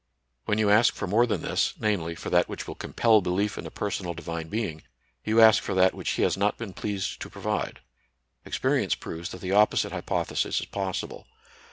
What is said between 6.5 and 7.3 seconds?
been pleased to